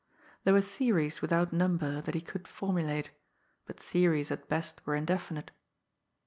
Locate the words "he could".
2.15-2.47